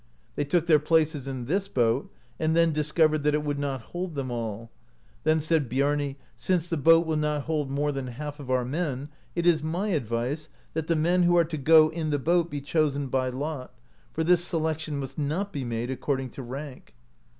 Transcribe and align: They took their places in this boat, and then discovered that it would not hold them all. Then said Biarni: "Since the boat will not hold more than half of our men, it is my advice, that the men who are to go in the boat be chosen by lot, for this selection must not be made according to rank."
They 0.35 0.45
took 0.45 0.65
their 0.65 0.79
places 0.79 1.27
in 1.27 1.45
this 1.45 1.67
boat, 1.67 2.11
and 2.39 2.55
then 2.55 2.71
discovered 2.71 3.19
that 3.21 3.35
it 3.35 3.43
would 3.43 3.59
not 3.59 3.83
hold 3.93 4.15
them 4.15 4.31
all. 4.31 4.71
Then 5.25 5.39
said 5.39 5.69
Biarni: 5.69 6.17
"Since 6.35 6.67
the 6.69 6.75
boat 6.77 7.05
will 7.05 7.17
not 7.17 7.43
hold 7.43 7.69
more 7.69 7.91
than 7.91 8.07
half 8.07 8.39
of 8.39 8.49
our 8.49 8.65
men, 8.65 9.09
it 9.35 9.45
is 9.45 9.61
my 9.61 9.89
advice, 9.89 10.49
that 10.73 10.87
the 10.87 10.95
men 10.95 11.21
who 11.21 11.37
are 11.37 11.45
to 11.45 11.55
go 11.55 11.89
in 11.89 12.09
the 12.09 12.17
boat 12.17 12.49
be 12.49 12.61
chosen 12.61 13.09
by 13.09 13.29
lot, 13.29 13.75
for 14.11 14.23
this 14.23 14.43
selection 14.43 14.97
must 14.99 15.19
not 15.19 15.53
be 15.53 15.63
made 15.63 15.91
according 15.91 16.31
to 16.31 16.41
rank." 16.41 16.95